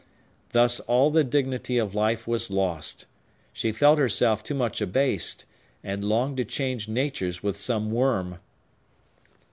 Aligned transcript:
Thus 0.51 0.79
all 0.79 1.11
the 1.11 1.23
dignity 1.23 1.77
of 1.77 1.93
life 1.93 2.27
was 2.27 2.49
lost. 2.49 3.05
She 3.53 3.71
felt 3.71 3.99
herself 3.99 4.43
too 4.43 4.55
much 4.55 4.81
abased, 4.81 5.45
and 5.83 6.03
longed 6.03 6.37
to 6.37 6.43
change 6.43 6.87
natures 6.87 7.43
with 7.43 7.55
some 7.55 7.91
worm! 7.91 8.39